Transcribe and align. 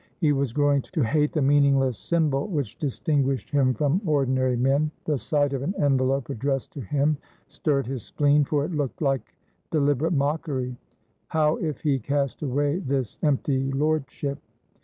He 0.19 0.31
was 0.33 0.51
growing 0.51 0.81
to 0.81 1.03
hate 1.03 1.31
the 1.31 1.43
meaningless 1.43 1.95
symbol 1.95 2.47
which 2.47 2.79
distinguished 2.79 3.51
him 3.51 3.75
from 3.75 4.01
ordinary 4.03 4.55
men; 4.57 4.89
the 5.05 5.19
sight 5.19 5.53
of 5.53 5.61
an 5.61 5.75
envelope 5.77 6.31
addressed 6.31 6.71
to 6.73 6.81
him 6.81 7.17
stirred 7.45 7.85
his 7.85 8.01
spleen, 8.01 8.43
for 8.43 8.65
it 8.65 8.71
looked 8.73 8.99
like 8.99 9.35
deliberate 9.69 10.13
mockery. 10.13 10.75
How 11.27 11.57
if 11.57 11.81
he 11.81 11.99
cast 11.99 12.41
away 12.41 12.79
this 12.79 13.19
empty 13.21 13.71
lordship? 13.73 14.39